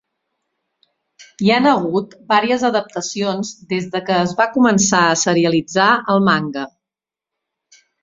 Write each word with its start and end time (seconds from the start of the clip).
Hi 1.45 1.51
han 1.55 1.67
hagut 1.71 2.15
vàries 2.33 2.65
adaptacions 2.71 3.53
des 3.75 3.87
de 3.93 4.03
que 4.09 4.19
es 4.25 4.35
va 4.43 4.51
començar 4.59 5.05
a 5.11 5.15
serialitzar 5.29 5.91
el 6.17 6.29
manga. 6.33 6.69